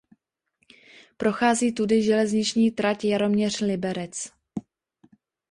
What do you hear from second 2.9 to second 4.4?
Jaroměř–Liberec.